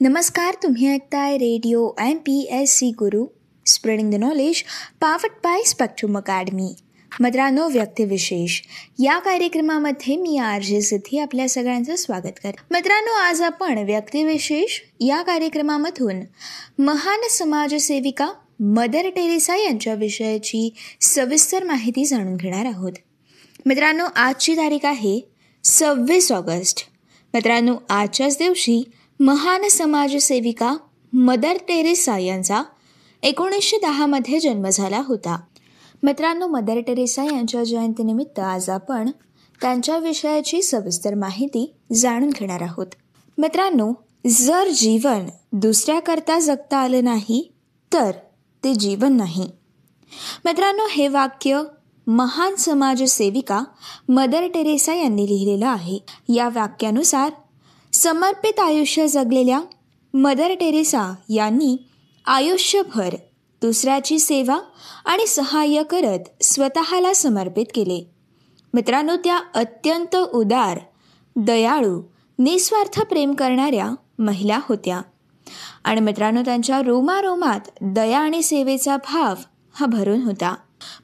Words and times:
नमस्कार 0.00 0.54
तुम्ही 0.62 0.94
ऐकताय 0.94 1.34
radio 1.34 1.90
M 2.00 2.16
P 2.16 2.48
S 2.50 2.76
C 2.76 2.90
Guru 2.90 3.26
spreading 3.66 4.10
the 4.10 4.14
knowledge 4.14 4.62
powered 5.00 5.30
by 5.44 5.62
Spectrum 5.62 6.16
Academy. 6.18 6.74
मित्रांनो 7.20 7.68
व्यक्तिविशेष. 7.68 8.60
या 8.98 9.18
कार्यक्रमामध्ये 9.18 10.16
मी 10.16 10.38
आर 10.38 10.62
जे 10.62 10.80
सिद्धी 10.80 11.18
आपल्या 11.18 11.48
सगळ्यांचं 11.48 11.96
स्वागत 11.96 12.38
कर 12.42 12.50
मित्रांनो 12.70 13.12
आज 13.12 13.42
आपण 13.42 13.78
व्यक्तिविशेष 13.78 14.80
या 15.00 15.22
कार्यक्रमामधून 15.22 16.20
महान 16.78 17.28
समाजसेविका 17.30 18.32
मदर 18.60 19.08
टेरेसा 19.16 19.56
यांच्या 19.56 19.94
विषयाची 19.94 20.74
सविस्तर 21.00 21.64
माहिती 21.64 22.04
जाणून 22.04 22.36
घेणार 22.36 22.64
आहोत. 22.64 22.92
मित्रांनो 23.66 24.04
आजची 24.16 24.54
तारीख 24.54 24.86
आहे 24.86 25.20
सव्वीस 25.64 26.32
ऑगस्ट. 26.32 26.88
मित्रांनो 27.34 27.76
आजच्याच 27.90 28.38
दिवशी 28.38 28.82
महान 29.20 29.68
समाजसेविका 29.68 30.76
मदर 31.12 31.56
टेरेसा 31.68 32.18
यांचा 32.18 32.62
एकोणीसशे 33.22 33.76
दहामध्ये 33.78 34.40
जन्म 34.40 34.68
झाला 34.68 35.02
होता. 35.06 35.40
मित्रांनो 36.02 36.46
मदर 36.46 36.80
टेरेसा 36.80 37.24
यांच्या 37.24 37.64
जयंतीनिमित्त 37.64 38.38
आज 38.38 38.70
आपण 38.70 39.10
त्यांच्या 39.60 39.98
विषयाची 39.98 40.62
सविस्तर 40.62 41.14
माहिती 41.14 41.74
जाणून 41.92 42.30
घेणार 42.30 42.62
आहोत. 42.62 42.86
मित्रांनो 43.38 43.92
जर 44.26 44.68
जीवन 44.68 45.26
दुसऱ्याकरता 45.52 46.38
जगता 46.38 46.76
आलं 46.76 47.04
नाही 47.04 47.52
तर 47.92 48.10
ते 48.64 48.74
जीवन 48.74 49.12
नाही. 49.12 49.50
मित्रांनो 50.44 50.82
हे 50.90 51.08
वाक्य 51.08 51.62
महान 52.06 52.54
समाजसेविका 52.54 53.64
मदर 54.08 54.46
टेरेसा 54.46 54.94
यांनी 54.94 55.22
लिहिलेलं 55.22 55.66
आहे. 55.66 55.98
या 56.34 56.48
वाक्यानुसार 56.48 57.30
समर्पित 57.98 58.60
आयुष्य 58.60 59.08
जगलेल्या 59.08 59.60
मदर 60.14 60.54
टेरेसा 60.60 61.14
यांनी 61.28 61.76
आयुष्यभर 62.26 63.14
दुसऱ्याची 63.62 64.18
सेवा 64.18 64.58
आणि 65.04 65.26
सहाय्य 65.26 65.82
करत 65.82 66.42
स्वतःला 66.42 67.14
समर्पित 67.14 67.66
केले. 67.74 68.10
मित्रांनो 68.74 69.16
त्या 69.16 69.40
अत्यंत 69.54 70.16
उदार 70.16 70.78
दयाळू 71.36 72.02
निस्वार्थ 72.38 73.02
प्रेम 73.02 73.34
करणाऱ्या 73.34 73.90
महिला 74.18 74.60
होत्या. 74.68 75.00
आणि 75.84 76.00
मित्रांनो 76.00 76.42
त्यांच्या 76.44 76.82
रोमारोमात 76.82 77.60
दया 77.80 78.18
आणि 78.18 78.42
सेवेचा 78.42 78.96
भाव 78.96 79.34
हा 79.74 79.86
भरून 79.86 80.22
होता. 80.22 80.56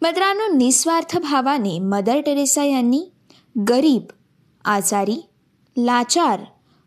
मित्रांनो 0.02 0.56
निस्वार्थ 0.56 1.18
भावाने 1.18 1.78
मदर 1.78 2.20
टेरेसा 2.20 2.64
यांनी 2.64 3.10
गरीब 3.68 4.02
आजारी 4.64 5.26
लाचार 5.76 6.40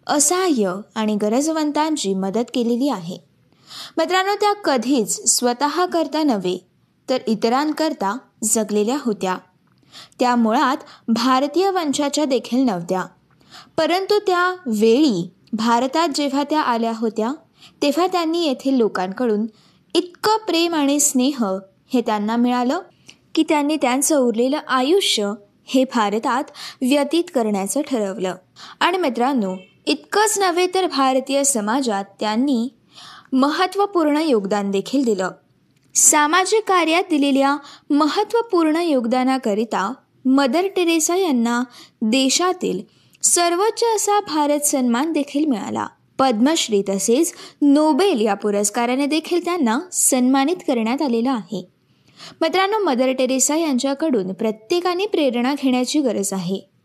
असहाय्य 0.08 0.76
आणि 0.96 1.16
गरजवंतांची 1.16 2.14
मदत 2.14 2.44
केलेली 2.54 2.90
आहे. 2.90 3.18
मित्रांनो 3.98 4.34
त्या 4.36 4.54
कधीच 4.54 5.30
स्वतः 5.30 5.86
करता 5.86 6.24
नव्हे 6.24 6.68
तर 7.10 7.18
इतरांकरता 7.28 8.18
जगलेल्या 8.44 8.98
होत्या. 9.06 9.38
त्या 10.20 10.36
मुळात 10.36 10.78
भारतीय 11.08 11.70
वंशाच्या 11.70 12.26
देखील 12.26 12.60
नव्हत्या. 12.60 13.06
परंतु 13.78 14.20
त्या 14.20 14.56
वेळी 14.66 15.30
भारतात 15.54 16.10
जेव्हा 16.16 16.44
त्या 16.44 16.62
आल्या 16.62 16.92
होत्या 16.96 17.34
तेव्हा 17.82 18.08
त्यांनी 18.08 18.46
येथील 18.46 18.76
लोकांकडून 18.76 19.46
इतकं 19.94 20.38
प्रेम 20.38 20.76
आणि 20.76 21.00
स्नेह 21.00 21.46
हे 21.94 22.02
त्यांना 22.02 22.36
मिळालं 22.36 22.80
की 23.36 23.44
त्यांनी 23.50 23.76
त्यांचं 23.76 24.20
उरलेलं 24.20 24.60
आयुष्य 24.68 25.34
हे 25.66 25.84
भारतात 25.84 26.44
व्यतीत 26.82 27.24
करण्याचं 27.34 27.82
ठरवलं. 27.82 28.36
आणि 28.80 28.98
मित्रांनो 28.98 29.56
इतकंच 29.88 30.40
नव्हे 30.40 30.68
तर 30.68 30.88
भारतीय 30.88 31.44
समाजात 31.44 32.06
त्यांनी 32.20 32.70
महत्त्वपूर्ण 33.34 34.18
योगदान 34.18 34.72
देखील 34.72 35.04
दिलं. 35.04 35.30
सामाजिक 35.96 36.64
कार्यात 36.68 37.04
दिलेल्या 37.10 37.58
महत्त्वपूर्ण 37.90 38.76
योगदानाकरिता 38.76 39.94
मदर 40.26 40.68
टेरेसा 40.76 41.16
यांना 41.16 41.64
देशातील 42.02 42.82
सर्वोच्च 43.24 43.84
असा 43.96 44.20
भारत 44.20 44.60
सन्मान 44.60 45.12
देखील 45.12 45.46
मिळाला. 45.46 45.88
पद्मश्री 46.20 46.82
तसेच 46.90 47.34
नोबेल 47.62 48.22
या 48.22 48.34
पुरस्काराने 48.34 49.06
देखील 49.06 49.46
त्यांना 49.46 49.80
सन्मानित 49.92 50.58
करण्यात 50.58 51.02
आलेलं 51.02 51.32
आहे. 51.32 51.68
मित्रांनो 52.42 52.84
मदर 52.84 53.12
टेरेसा 53.12 53.56
यांच्याकडून 53.56 54.34
प्रत्येकाने 54.34 55.06
प्रेरणा 55.06 55.56
घेण्याची 55.62 56.00
गरज 56.00 56.34
आहे. 56.34 56.77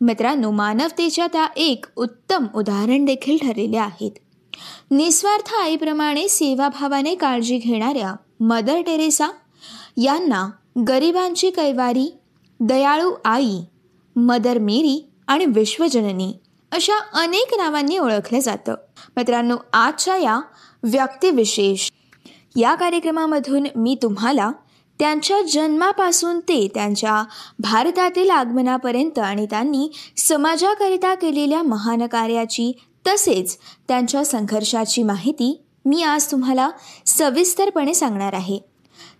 मित्रांनो 0.00 0.50
मानवतेच्या 0.50 1.26
त्या 1.26 1.46
एक 1.56 1.84
उत्तम 1.96 2.46
उदाहरण 2.54 3.04
देखील 3.04 3.36
ठरलेल्या 3.42 3.84
आहेत. 3.84 4.10
निस्वार्थ 4.90 5.54
आईप्रमाणे 5.54 6.28
सेवाभावाने 6.28 7.14
काळजी 7.14 7.58
घेणाऱ्या 7.58 8.14
मदर 8.40 8.80
टेरेसा 8.80 9.28
यांना 9.96 10.50
गरिबांची 10.88 11.50
कैवारी 11.50 12.18
दयाळू 12.60 13.12
आई 13.24 13.60
मदर 14.16 14.58
मेरी 14.58 15.10
आणि 15.26 15.44
विश्वजननी 15.44 16.32
अशा 16.72 16.98
अनेक 17.22 17.54
नावांनी 17.56 17.98
ओळखलं 17.98 18.40
जातं. 18.40 18.74
मित्रांनो 19.16 19.56
आजच्या 19.72 20.16
या 20.16 20.40
व्यक्तिविशेष 20.82 21.90
या 22.56 22.74
कार्यक्रमामधून 22.74 23.66
मी 23.76 23.96
तुम्हाला 24.02 24.50
त्यांच्या 24.98 25.40
जन्मापासून 25.42 26.40
ते 26.40 26.68
त्यांच्या 26.74 27.24
भारतातील 27.58 28.30
आगमनापर्यंत 28.30 29.18
आणि 29.18 29.46
त्यांनी 29.46 29.88
समाजाकरिता 30.16 31.14
केलेल्या 31.14 31.62
महान 31.62 32.06
कार्याची 32.06 32.72
तसेच 33.06 33.58
त्यांच्या 33.88 34.24
संघर्षाची 34.24 35.02
माहिती 35.02 35.64
मी 35.84 36.02
आज 36.02 36.30
तुम्हाला 36.30 36.70
सविस्तरपणे 37.06 37.94
सांगणार 37.94 38.32
आहे. 38.32 38.58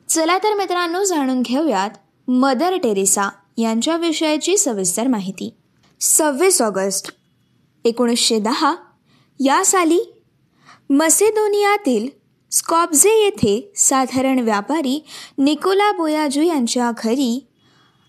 चला 0.09 0.39
तर 0.39 0.55
मित्रांनो 0.55 1.05
जाणून 1.05 1.43
घेऊयात 1.43 1.91
मदर 2.29 2.77
टेरेसा 2.77 3.29
यांच्या 3.59 3.97
विषयाची 3.97 4.57
सविस्तर 4.57 5.07
माहिती. 5.07 5.55
सव्वीस 6.01 6.63
ऑगस्ट 6.63 7.13
एकोणीसशे 7.85 8.39
दहा 8.39 8.75
या 9.41 9.65
साली 9.65 10.01
मसेदोनियातील 10.91 12.09
स्कॉप्झे 12.51 13.11
येथे 13.11 13.73
साधारण 13.77 14.39
व्यापारी 14.39 15.05
निकोला 15.39 15.93
बोयाजू 15.93 16.43
यांच्या 16.43 16.91
घरी 16.99 17.47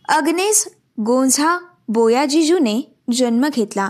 अग्नेस 0.10 0.68
गोंझा 1.00 1.58
बोयाजिजूने 1.88 2.96
जन्म 3.14 3.48
घेतला. 3.56 3.90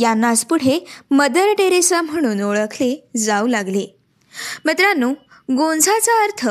यांनाच 0.00 0.44
पुढे 0.44 0.84
मदर 1.10 1.52
टेरेसा 1.58 2.02
म्हणून 2.02 2.40
ओळखले 2.40 3.08
जाऊ 3.16 3.46
लागले. 3.46 3.96
मित्रांनो 4.64 5.10
गोंझाचा 5.52 6.22
अर्थ 6.22 6.48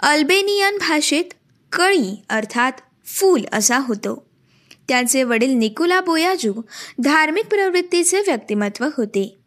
अल्बेनियन 0.00 0.76
भाषेत 0.76 1.24
कळी 1.72 2.22
अर्थात 2.28 2.72
फूल 3.06 3.42
असा 3.52 3.78
होतो. 3.78 4.26
त्यांचे 4.88 5.22
वडील 5.22 5.50
निकोला 5.50 6.00
बोयाजू 6.00 6.52
धार्मिक 6.98 7.46
प्रवृत्तीचे 7.46 8.20
व्यक्तिमत्व 8.20 8.84
होते. 8.96 9.38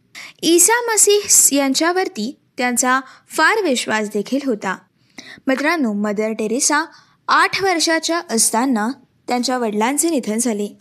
ईसा 0.42 0.94
मसीह 0.94 1.56
यांच्यावरती 1.56 2.38
त्यांचा 2.62 3.00
फार 3.38 3.64
विश्वास 3.64 4.08
देखील 4.08 4.40
होता. 4.46 4.78
मित्रांनो 5.48 5.94
मदर 5.94 6.32
टेरेसा 6.32 6.86
आठ 7.28 7.64
वर्षाच्या 7.64 8.22
असताना 8.30 8.90
त्यांच्या 9.28 9.58
वडिलांचे 9.58 10.10
निधन 10.10 10.38
झाले. 10.38 10.78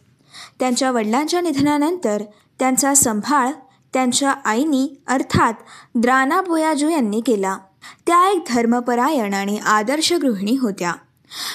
त्यांच्या 0.60 0.90
वडिलांच्या 0.90 1.40
निधनानंतर 1.40 2.22
त्यांचा 2.58 2.94
संभाळ 2.94 3.50
त्यांच्या 3.92 4.30
आईनी 4.30 4.96
अर्थात 5.06 5.52
द्राना 5.94 6.40
बोयाजू 6.40 6.88
यांनी 6.88 7.20
केला. 7.20 7.58
त्या 8.06 8.30
एक 8.30 8.44
धर्मपरायण 8.48 9.34
आणि 9.34 9.58
आदर्श 9.58 10.12
गृहिणी 10.12 10.56
होत्या. 10.56 10.92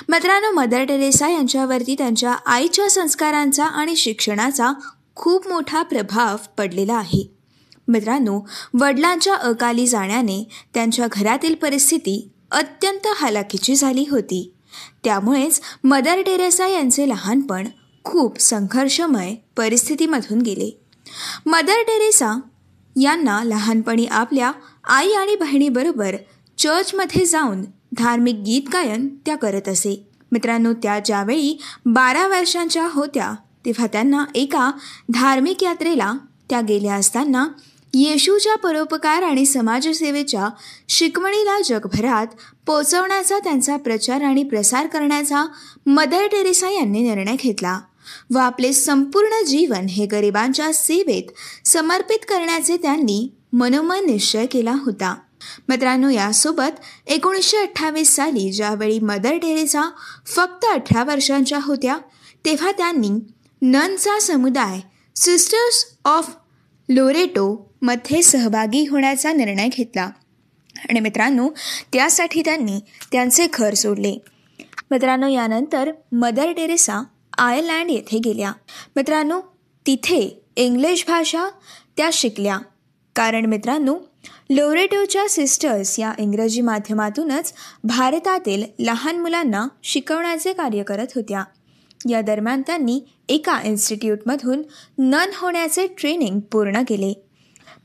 मित्रांनो 0.09 0.51
मदर 0.51 0.83
टेरेसा 0.83 1.29
यांच्यावरती 1.29 1.95
त्यांच्या 1.97 2.31
आईच्या 2.45 2.89
संस्कारांचा 2.89 3.65
आणि 3.65 3.95
शिक्षणाचा 3.95 4.71
खूप 5.15 5.47
मोठा 5.47 5.83
प्रभाव 5.83 6.35
पडलेला 6.57 6.93
आहे. 6.93 7.34
मित्रांनो 7.87 8.39
वडिलांच्या 8.73 9.35
अकाली 9.35 9.87
जाण्याने 9.87 10.43
त्यांच्या 10.73 11.07
घरातील 11.11 11.55
परिस्थिती 11.55 12.29
अत्यंत 12.51 13.07
हलाखीची 13.15 13.75
झाली 13.75 14.05
होती. 14.11 14.51
त्यामुळेच 15.03 15.61
मदर 15.83 16.21
टेरेसा 16.21 16.67
यांचे 16.67 17.09
लहानपण 17.09 17.67
खूप 18.03 18.39
संघर्षमय 18.39 19.35
परिस्थितीमधून 19.57 20.41
गेले. 20.41 20.69
मदर 21.45 21.81
टेरेसा 21.81 22.39
यांना 23.01 23.43
लहानपणी 23.43 24.05
आपल्या 24.05 24.51
आई 24.83 25.11
आणि 25.11 25.35
बहिणीबरोबर 25.35 26.15
चर्चमध्ये 26.57 27.25
जाऊन 27.25 27.63
धार्मिक 27.97 28.35
गीत 28.35 28.69
गायन 28.73 29.07
त्या 29.25 29.35
करत 29.37 29.67
असे. 29.69 30.07
मित्रांनो 30.31 30.73
त्या 30.73 30.99
ज्यावेळी 30.99 31.57
बारा 31.85 32.27
वर्षांच्या 32.27 32.87
होत्या 32.91 33.33
तेव्हा 33.65 33.87
त्यांना 33.87 34.25
एका 34.35 34.71
धार्मिक 35.09 35.63
यात्रेला 35.63 36.13
त्या 36.49 36.61
गेल्या 36.61 36.95
असताना 36.95 37.47
येशूच्या 37.97 38.55
परोपकार 38.55 39.23
आणि 39.23 39.45
समाजसेवेच्या 39.45 40.47
शिकवणीला 40.89 41.61
जगभरात 41.61 42.27
पोचवण्याचा 42.65 43.39
त्यांचा 43.39 43.77
प्रचार 43.77 44.21
आणि 44.21 44.43
प्रसार 44.43 44.87
करण्याचा 44.87 45.45
मदर 45.85 46.27
टेरेसा 46.27 46.69
यांनी 46.69 47.01
निर्णय 47.01 47.35
घेतला 47.39 47.79
व 48.33 48.37
आपले 48.37 48.73
संपूर्ण 48.73 49.45
जीवन 49.45 49.85
हे 49.85 50.05
गरिबांच्या 50.05 50.73
सेवेत 50.73 51.31
समर्पित 51.67 52.25
करण्याचे 52.29 52.77
त्यांनी 52.77 53.31
मनोमन 53.53 54.05
निश्चय 54.05 54.45
केला 54.45 54.73
होता. 54.85 55.15
मित्रांनो 55.67 56.09
यासोबत 56.09 56.79
एकोणीसशे 57.07 57.57
अठ्ठावीस 57.57 58.15
साली 58.15 58.51
ज्यावेळी 58.51 58.99
मदर 58.99 59.37
टेरेसा 59.37 59.89
फक्त 60.27 60.65
अठरा 60.65 61.03
वर्षांच्या 61.03 61.59
होत्या 61.61 61.97
तेव्हा 62.45 62.71
त्यांनी 62.71 63.09
ननचा 63.61 64.19
समुदाय 64.19 64.79
सिस्टर्स 65.15 65.85
ऑफ 66.05 66.29
लोरेटोमध्ये 66.89 68.23
सहभागी 68.23 68.87
होण्याचा 68.87 69.33
निर्णय 69.33 69.67
घेतला. 69.67 70.09
आणि 70.89 70.99
मित्रांनो 70.99 71.49
त्यासाठी 71.93 72.41
त्यांनी 72.41 72.79
त्यांचे 73.11 73.47
घर 73.53 73.73
सोडले. 73.73 74.17
मित्रांनो 74.91 75.27
यानंतर 75.27 75.91
मदर 76.11 76.51
टेरेसा 76.51 77.03
आयर्लँड 77.37 77.91
येथे 77.91 78.17
गेल्या. 78.17 78.51
मित्रांनो 78.95 79.41
तिथे 79.87 80.43
इंग्लिश 80.55 81.05
भाषा 81.07 81.45
त्या 81.97 82.09
शिकल्या. 82.13 82.59
कारण 83.15 83.45
मित्रांनो 83.45 83.95
लोरेटोच्या 84.49 85.29
सिस्टर्स 85.29 85.99
या 85.99 86.13
इंग्रजी 86.19 86.61
माध्यमातूनच 86.61 87.53
भारतातील 87.83 88.63
लहान 88.79 89.19
मुलांना 89.19 89.67
शिकवण्याचे 89.83 90.53
कार्य 90.53 90.83
करत 90.83 91.07
होत्या. 91.15 91.43
या 92.09 92.21
दरम्यान 92.21 92.61
त्यांनी 92.61 93.01
एका 93.29 93.61
इन्स्टिट्यूटमधून 93.61 94.61
नन 94.97 95.29
होण्याचे 95.33 95.87
ट्रेनिंग 95.87 96.39
पूर्ण 96.39 96.81
केले. 96.87 97.25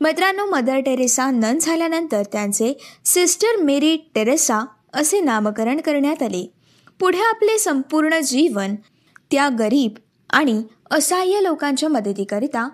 मित्रांनो 0.01 0.47
मदर 0.47 0.77
टेरेसा 0.77 1.31
नन 1.31 1.59
झाल्यानंतर 1.59 2.23
त्यांचे 2.23 2.73
सिस्टर 3.05 3.63
मेरी 3.63 3.97
टेरेसा 4.15 4.67
असे 4.93 5.21
नामकरण 5.21 5.81
करण्यात 5.81 6.23
आले. 6.23 6.53
पुढे 7.01 7.19
आपले 7.19 7.59
संपूर्ण 7.59 8.21
जीवन 8.21 8.75
त्या 9.31 9.49
गरीब 9.49 9.93
आणि 10.31 10.63
असहाय्य 10.91 11.41
लोकांच्या 11.43 11.89
मदतीकरिता 11.89 12.69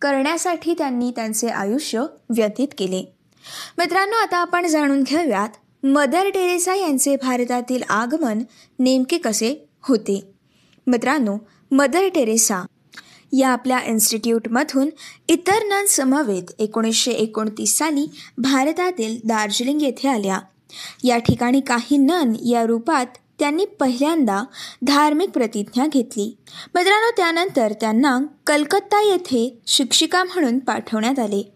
करण्यासाठी 0.00 0.74
त्यांनी 0.78 1.10
त्यांचे 1.10 1.48
आयुष्य 1.48 2.00
व्यतीत 2.36 2.68
केले. 2.78 3.14
मित्रांनो 3.78 4.16
आता 4.16 4.36
आपण 4.36 4.66
जाणून 4.66 5.02
घेऊयात 5.02 5.48
मदर 5.86 6.28
टेरेसा 6.28 6.74
यांचे 6.74 7.16
भारतातील 7.16 7.82
आगमन 7.88 8.42
नेमके 8.78 9.18
कसे 9.18 9.68
होते? 9.82 10.33
मित्रांनो 10.86 11.36
मदर 11.70 12.08
टेरेसा 12.14 12.66
या 13.32 13.48
आपल्या 13.48 13.80
इन्स्टिट्यूटमधून 13.86 14.90
इतर 15.28 15.62
ननसमवेत 15.62 16.42
एकोणीसशे 16.58 17.10
एकोणतीस 17.10 17.78
साली 17.78 18.06
भारतातील 18.38 19.18
दार्जिलिंग 19.24 19.82
येथे 19.82 20.08
आल्या. 20.08 20.38
या 21.04 21.18
ठिकाणी 21.18 21.60
काही 21.60 21.96
नन 21.96 22.32
या 22.46 22.66
रूपात 22.66 23.06
त्यांनी 23.38 23.64
पहिल्यांदा 23.64 24.42
धार्मिक 24.86 25.30
प्रतिज्ञा 25.30 25.86
घेतली. 25.86 26.36
मित्रांनो 26.74 27.10
त्यानंतर 27.16 27.72
त्यांना 27.72 28.18
कलकत्ता 28.46 29.00
येथे 29.00 29.58
शिक्षिका 29.66 30.24
म्हणून 30.24 30.58
पाठवण्यात 30.58 31.18
आले. 31.18 31.52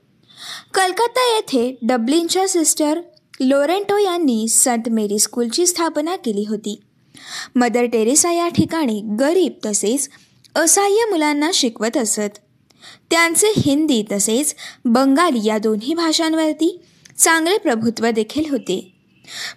कलकत्ता 0.74 1.36
येथे 1.36 1.78
डब्लिनच्या 1.82 2.48
सिस्टर 2.48 3.00
लोरेंटो 3.40 3.98
यांनी 3.98 4.48
संत 4.48 4.88
मेरी 4.88 5.18
स्कूलची 5.18 5.66
स्थापना 5.66 6.16
केली 6.16 6.44
होती. 6.48 6.80
मदर 7.56 7.84
टेरेसा 7.84 8.32
या 8.32 8.48
ठिकाणी 8.48 9.02
गरीब 9.20 9.52
तसेच 9.66 10.08
असहाय्य 10.54 11.10
मुलांना 11.10 11.50
शिकवत 11.54 11.96
असत. 11.96 12.38
त्यांचे 13.10 13.46
हिंदी 13.56 14.04
तसेच 14.12 14.54
बंगाली 14.84 15.46
या 15.48 15.58
दोन्ही 15.58 15.94
भाषांवरती 15.94 16.80
चांगले 17.18 17.58
प्रभुत्व 17.58 18.10
देखील 18.10 18.44
होते. 18.50 18.94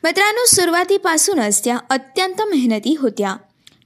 मित्रांनो 0.04 0.46
सुरुवातीपासूनच 0.46 1.64
त्या 1.64 1.78
अत्यंत 1.90 2.42
मेहनती 2.42 2.96
होत्या. 3.00 3.36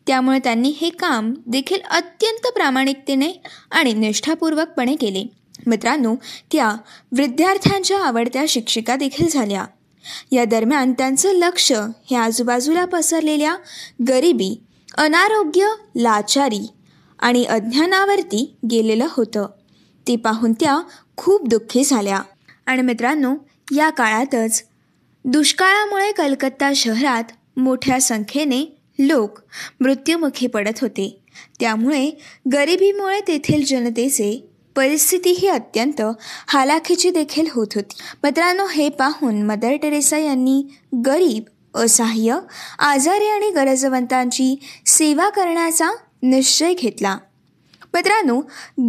त्यामुळे 0.08 0.40
त्यांनी 0.40 0.74
हे 0.82 0.90
काम 0.90 1.34
देखील 1.48 1.82
अत्यंत 1.82 2.48
प्रामाणिकतेने 2.48 3.32
आणि 3.72 3.94
निष्ठापूर्वकपणे 3.94 4.96
केले. 4.96 5.28
मित्रांनो 5.68 6.16
त्या 6.52 6.76
विद्यार्थ्यांच्या 7.18 8.00
आवडत्या 8.00 8.46
शिक्षिका 8.50 8.96
देखील 8.96 9.30
झाल्या. 9.30 9.66
या 10.32 10.46
दरम्यान 10.46 10.94
त्यांचं 10.94 11.32
लक्ष 11.32 11.72
हे 12.12 12.16
आजूबाजूला 12.16 12.86
पसरलेल्या 12.86 13.56
गरिबी 14.08 14.62
अनारोग्य 14.98 15.68
लाचारी 15.96 16.68
आणि 17.20 17.46
अज्ञानावरती 17.46 18.56
गेलेलं 18.72 19.08
होतं. 19.10 19.48
ते 20.08 20.16
पाहून 20.16 20.54
त्या 20.54 20.80
खूप 21.18 21.48
दुःखी 21.48 21.84
झाल्या. 21.84 22.22
आणि 22.66 22.82
मित्रांनो 22.82 23.36
या 23.76 23.90
काळातच 23.90 24.64
दुष्काळामुळे 25.26 26.12
कलकत्ता 26.12 26.72
शहरात 26.76 27.24
मोठ्या 27.58 28.02
संख्येने 28.02 28.82
लोक 29.00 29.40
मृत्युमुखी 29.80 30.48
पडत 30.48 30.80
होते. 30.82 31.22
त्यामुळे 31.60 32.12
गरिबीमुळे 32.54 33.20
तेथील 33.28 33.66
जनतेचे 33.66 34.50
परिस्थिती 34.76 35.30
ही 35.30 35.48
अत्यंत 35.48 36.02
हालाखीची 36.48 37.10
देखील 37.10 37.48
होत 37.52 37.68
होती. 37.76 37.96
मित्रांनो 38.24 38.66
हे 38.68 38.90
पाहून 38.90 39.42
मदर 39.42 39.76
टेरेसा 39.76 40.18
यांनी 40.18 40.64
गरीब 41.06 41.44
असहाय्य 41.78 42.40
आजारी 42.80 43.28
आणि 43.28 43.52
गरजवंतांची 43.52 44.56
सेवा 44.86 45.30
करण्याचा 45.30 45.90
निश्चय 46.24 46.74
घेतला. 46.74 47.18
मित्रांनो 47.94 48.42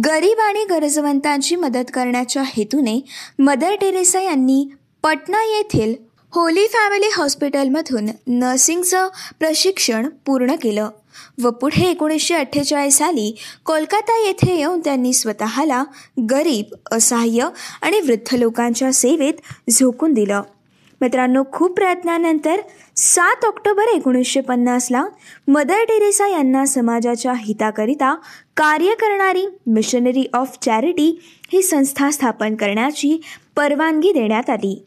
गरीब 0.05 0.39
आणि 0.39 0.65
गरजवंतांची 0.65 1.55
मदत 1.55 1.91
करण्याच्या 1.93 2.43
हेतूने 2.45 2.99
मदर 3.39 3.75
टेरेसा 3.81 4.21
यांनी 4.21 4.69
पटना 5.03 5.43
येथील 5.43 6.06
होली 6.37 6.67
फॅमिली 6.67 7.05
हॉस्पिटलमधून 7.17 8.09
नर्सिंगचं 8.27 9.07
प्रशिक्षण 9.39 10.07
पूर्ण 10.25 10.55
केलं. 10.55 10.89
व 11.43 11.49
पुढे 11.49 11.85
एकोणीसशे 11.85 12.33
अठ्ठेचाळीस 12.35 12.97
साली 12.97 13.35
कोलकाता 13.65 14.17
येथे 14.25 14.55
येऊन 14.57 14.79
त्यांनी 14.79 15.13
स्वतःला 15.13 15.83
गरीब 16.31 16.75
असहाय्य 16.91 17.47
आणि 17.81 17.99
वृद्ध 17.99 18.35
लोकांच्या 18.35 18.93
सेवेत 18.93 19.33
झोकून 19.69 20.13
दिलं. 20.13 20.41
मित्रांनो 21.01 21.43
खूप 21.51 21.75
प्रयत्नानंतर 21.75 22.61
सात 22.97 23.45
ऑक्टोबर 23.45 23.83
एकोणीसशे 23.83 24.41
पन्नासला 24.41 25.05
मदर 25.47 25.83
टेरेसा 25.83 26.27
यांना 26.27 26.65
समाजाच्या 26.65 27.33
हिताकरिता 27.37 28.15
कार्य 28.57 28.93
करणारी 28.93 29.45
मिशनरी 29.67 30.27
ऑफ 30.33 30.57
चॅरिटी 30.61 31.19
ही 31.53 31.61
संस्था 31.61 32.11
स्थापन 32.11 32.55
करण्याची 32.55 33.21
परवानगी 33.55 34.11
देण्यात 34.11 34.49
आली. 34.49 34.83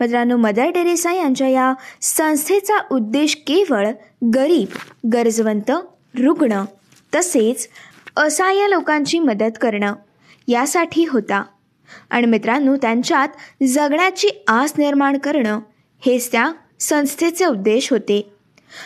मित्रांनो 0.00 0.36
मदर 0.36 0.70
टेरेसा 0.70 1.12
यांच्या 1.12 1.48
या 1.48 1.74
संस्थेचा 2.02 2.78
उद्देश 2.90 3.34
केवळ 3.34 3.88
गरीब 4.34 4.68
गरजवंत 5.12 5.70
रुग्ण 6.18 6.64
तसेच 7.14 7.68
असहाय्य 8.16 8.68
लोकांची 8.68 9.18
मदत 9.18 9.58
करणं 9.60 9.94
यासाठी 10.48 11.04
होता. 11.04 11.44
आणि 12.10 12.26
मित्रांनो 12.26 12.76
त्यांच्यात 12.76 13.28
जगण्याची 13.68 14.28
आस 14.48 14.72
निर्माण 14.78 15.18
करणं 15.18 15.60
हेच 16.06 16.32
त्या 16.32 16.52
संस्थेचे 16.80 17.46
उद्देश 17.46 17.90
होते. 17.90 18.32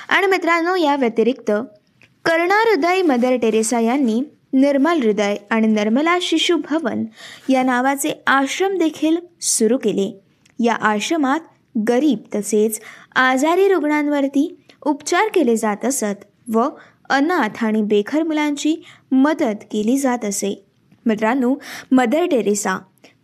आणि 0.09 0.26
मित्रांनो 0.26 0.76
या 0.76 0.97
व्यतिरिक्त 0.97 1.52
करुणा 2.25 3.02
मदर 3.02 3.37
टेरेसा 3.37 3.81
यांनी 3.81 4.23
निर्मल 4.52 5.02
हृदय 5.02 5.37
आणि 5.50 5.67
निर्मला 5.67 6.19
शिशु 6.23 6.57
भवन 6.71 7.05
या 7.49 7.62
नावाचे 7.62 8.23
आश्रम 8.26 8.78
देखील 8.78 9.17
सुरू 9.40 9.78
केले. 9.78 10.21
या 10.62 10.75
आश्रमात 10.75 11.40
गरीब 11.88 12.19
तसेच 12.35 12.81
आजारी 13.16 13.69
रुग्णांवरती 13.69 14.62
उपचार 14.83 15.28
केले 15.35 15.57
जात 15.57 15.85
असत 15.85 16.25
व 16.52 16.69
अनाथ 17.11 17.64
आणि 17.64 17.83
बेघर 17.83 18.23
मुलांची 18.23 18.76
मदत 19.12 19.64
केली 19.71 19.99
जात 19.99 20.25
असे. 20.25 20.66
मित्रांनो 21.07 21.54
मदर 21.92 22.25
टेरेसा 22.25 22.78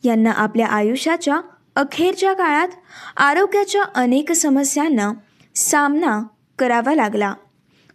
यांना 0.05 0.31
आपल्या 0.31 0.67
आयुष्याच्या 0.67 1.41
अखेरच्या 1.77 2.33
काळात 2.33 2.69
आरोग्याच्या 3.17 3.83
अनेक 3.95 4.33
समस्यांना 4.33 5.13
सामना 5.55 6.23
करावा 6.59 6.95
लागला. 6.95 7.35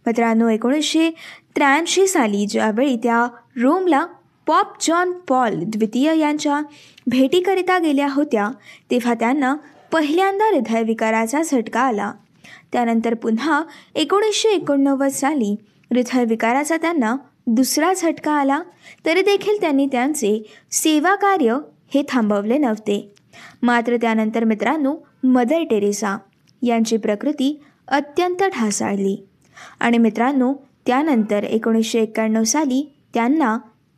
मित्रांनो 0.05 0.49
एकोणीसशे 0.49 1.09
त्र्याऐंशी 1.55 2.07
साली 2.07 2.45
ज्यावेळी 2.45 2.95
त्या 2.95 3.27
रोमला 3.61 4.05
पॉप 4.45 4.65
जॉन 4.81 5.11
पॉल 5.11 5.55
द्वितीय 5.55 6.17
यांच्या 6.17 6.61
भेटीकरिता 7.07 7.77
गेल्या 7.79 8.07
होत्या 8.09 8.51
तेव्हा 8.91 9.13
त्यांना 9.13 9.55
पहिल्यांदा 9.91 10.45
हृदयविकाराचा 10.45 11.41
झटका 11.41 11.79
आला. 11.79 12.13
त्यानंतर 12.71 13.13
पुन्हा 13.13 13.63
एकोणीसशे 13.95 14.49
एकोणनव्वद 14.49 15.09
साली 15.09 15.55
हृदयविकाराचा 15.91 16.77
त्यांना 16.77 17.15
दुसरा 17.47 17.93
झटका 17.93 18.31
आला 18.31 18.61
तरी 19.05 19.21
देखील 19.21 19.61
त्यांनी 19.61 19.85
त्यांचे 19.85 20.51
सेवा 20.71 21.15
कार्य 21.15 21.57
हे 21.93 22.03
थांबवले 22.09 22.57
नव्हते. 22.57 23.11
मात्र 23.61 23.95
त्यानंतर 23.95 24.43
मित्रांनो 24.43 24.95
मदर 25.23 25.63
टेरेसा 25.63 26.17
यांची 26.61 26.97
प्रकृती 26.97 27.63
अत्यंत 27.87 28.43
ढासाळली. 28.43 29.25
आणि 29.79 29.97
मित्रांनो 29.97 30.53
त्यानंतर 30.85 31.43
एकोणीसशे 31.43 31.99
एक्क्याण्णव 31.99 32.43
साली 32.43 32.93
त्यांना 33.13 33.57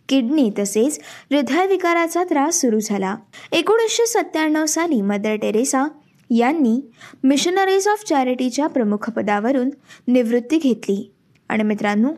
किडनी 0.10 0.52
तसेच 0.60 1.00
हृदयविकाराचा 1.32 2.24
त्रास 2.24 2.62
सुरू 2.62 2.80
झाला. 2.80 3.16
एकोणीसशे 3.52 4.06
सत्त्याण्णव 4.06 4.66
साली 4.66 5.02
मदर 5.02 5.36
टेरेसा 5.36 5.88
यांनी 6.30 6.82
मिशनरीज 7.24 7.88
ऑफ 7.88 8.04
चॅरिटीच्या 8.04 8.68
प्रमुखपदावरून 8.68 9.70
निवृत्ती 10.08 10.58
घेतली. 10.58 11.12
आणि 11.50 11.64
मित्रांनो 11.64 12.10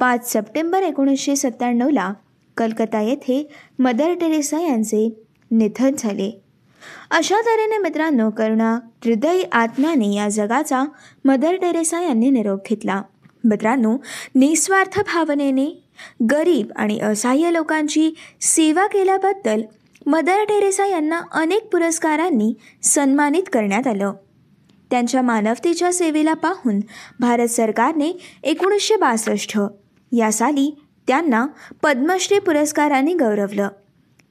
पाच 0.00 0.32
सप्टेंबर 0.32 0.82
एकोणीसशे 0.82 1.36
सत्त्याण्णवला 1.36 2.12
कलकत्ता 2.56 3.00
येथे 3.00 3.48
मदर 3.78 4.14
टेरेसा 4.14 4.60
यांचे 4.60 5.16
निधन 5.50 5.94
झाले. 5.98 6.40
अशा 7.10 7.36
तऱ्हेने 7.36 7.78
मित्रांनो 7.78 8.30
करुणा 8.30 8.78
हृदय 9.04 9.42
आत्म्याने 9.52 10.14
या 10.14 10.28
जगाचा 10.28 10.84
मदर 11.24 11.54
टेरेसा 11.54 12.00
यांनी 12.00 12.30
निरोप 12.30 12.64
घेतला. 12.68 13.02
मित्रांनो 13.44 13.96
निस्वार्थ 14.34 15.00
भावनेने 15.00 15.84
गरीब 16.30 16.72
आणि 16.76 17.00
असहाय्य 17.00 17.52
लोकांची 17.52 18.10
सेवा 18.40 18.86
केल्याबद्दल 18.86 19.62
मदर 20.06 20.44
टेरेसा 20.44 20.86
यांना 20.86 21.20
अनेक 21.32 21.64
पुरस्कारांनी 21.64 22.54
सन्मानित 22.82 23.42
करण्यात 23.52 23.86
आलं. 23.86 24.12
त्यांच्या 24.90 25.22
मानवतेच्या 25.22 25.92
सेवेला 25.92 26.34
पाहून 26.34 26.80
भारत 27.20 27.48
सरकारने 27.48 28.18
एकोणीसशे 28.42 28.96
बासष्ट 28.96 29.58
या 30.12 30.32
साली 30.32 30.82
त्यांना 31.06 31.46
पद्मश्री 31.82 32.38
पुरस्काराने 32.38 33.14
गौरवलं. 33.14 33.68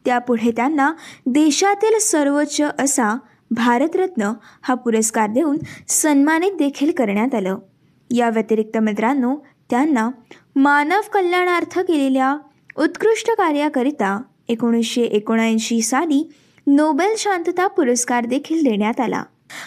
त्यापुढे 0.05 0.51
त्यांना 0.51 0.93
देशातील 1.25 1.99
सर्वोच्च 1.99 2.61
असा 2.61 3.17
भारतरत्न 3.51 4.33
हा 4.61 4.73
पुरस्कार 4.73 5.29
देऊन 5.29 5.57
सन्मानित 5.87 6.51
देखील 6.51 6.91
करण्यात 6.91 7.35
आलं. 7.35 7.57
या 8.11 8.29
व्यतिरिक्त 8.29 8.77
मित्रांनो 8.77 9.35
त्यांना 9.69 10.09
मानव 10.55 10.99
कल्याणार्थ 11.13 11.79
केलेल्या 11.79 12.37
उत्कृष्ट 12.77 13.31
कार्याकरिता 13.31 14.21
एकोणीसशे 14.47 15.01
एकोणऐंशी 15.01 15.81
साली 15.81 16.29
नोबेल 16.67 17.13
शांतता 17.17 17.67
पुरस्कार 17.67 18.25
देखील 18.25 18.63
देण्यात 18.63 18.99
आला. 18.99 19.23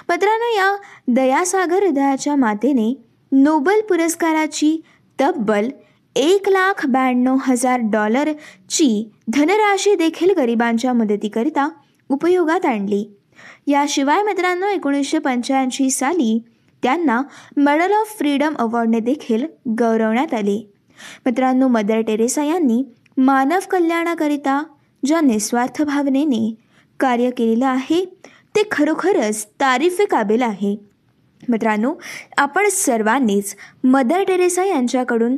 मित्रांनो 0.08 0.56
या 0.56 0.76
दयासागर 1.08 1.82
हृदयाच्या 1.82 2.36
मातेने 2.36 3.02
नोबेल 3.32 3.80
पुरस्काराची 3.80 4.82
तब्बल 5.20 5.68
एक 6.16 6.48
लाख 6.48 6.86
ब्याण्णव 6.86 7.36
हजार 7.40 7.80
डॉलरची 7.82 9.10
धनराशी 9.28 9.94
देखील 9.94 10.30
गरिबांच्या 10.36 10.92
मदतीकरिता 10.92 11.68
उपयोगात 12.08 12.66
आणली. 12.66 13.16
याशिवाय 13.66 14.22
मित्रांनो 14.22 14.66
एकोणीसशे 14.66 15.18
पंच्याऐंशी 15.18 15.90
साली 15.90 16.42
त्यांना 16.82 17.22
मेडल 17.56 17.92
ऑफ 17.92 18.18
फ्रीडम 18.18 18.54
अवॉर्डने 18.56 19.00
देखील 19.00 19.46
गौरवण्यात 19.68 20.34
आले. 20.34 20.73
मित्रांनो 21.26 21.68
मदर 21.68 22.00
टेरेसा 22.00 22.44
यांनी 22.44 22.82
मानव 23.16 23.58
कल्याणाकरिता 23.70 24.62
ज्या 25.06 25.20
निस्वार्थ 25.20 25.82
भावनेने 25.82 26.54
कार्य 27.00 27.30
केलेलं 27.30 27.66
आहे 27.66 28.04
ते 28.56 28.62
खरोखरच 28.70 29.46
तारीफे 29.60 30.04
काबिल 30.04 30.42
आहे. 30.42 30.76
मित्रांनो 31.48 31.94
आपण 32.38 32.68
सर्वांनीच 32.68 33.56
मदर 33.84 34.22
टेरेसा 34.22 34.64
यांच्याकडून 34.64 35.36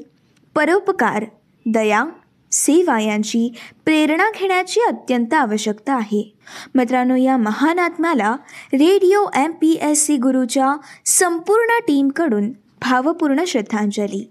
परोपकार 0.54 1.24
दया 1.66 2.04
सेवा 2.52 3.00
यांची 3.00 3.48
प्रेरणा 3.84 4.30
घेण्याची 4.40 4.80
अत्यंत 4.80 5.34
आवश्यकता 5.34 5.94
आहे. 5.94 6.34
मित्रांनो 6.74 7.16
या 7.16 7.36
महान 7.36 7.78
आत्म्याला 7.78 8.36
radio 8.72 9.24
M 9.34 9.50
P 9.50 9.78
S 9.82 10.04
C 10.06 10.16
गुरूच्या 10.16 10.74
संपूर्ण 11.06 11.78
टीमकडून 11.78 12.50
भावपूर्ण 12.80 13.44
श्रद्धांजली. 13.46 14.30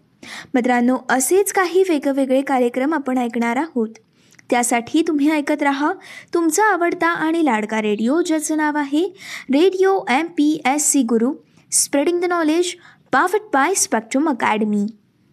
मित्रांनो 0.54 0.98
असेच 1.10 1.54
काही 1.54 1.84
वेगवेगळे 1.90 2.42
कार्यक्रम 2.42 2.94
आपण 2.94 3.18
ऐकणार 3.18 3.58
आहोत. 3.58 3.90
त्यासाठी 4.50 5.02
तुम्ही 5.08 5.32
ऐकत 5.32 5.64
राहा 5.64 5.92
तुमचा 6.34 6.64
आवडता 6.64 7.08
आणि 7.08 7.46
लाडका 7.46 7.82
रेडिओ 7.82 8.22
ज्याचं 8.22 8.58
नाव 8.58 8.78
आहे 8.78 9.04
radio 9.54 10.00
M 10.10 10.26
P 10.28 10.62
S 10.66 10.92
C 10.92 11.02
Guru 11.04 11.34
spreading 11.72 12.22
the 12.22 12.26
knowledge 12.26 12.76
powered 13.12 13.40
by 13.54 13.74
Spectrum 13.74 14.30
Academy. 14.30 14.86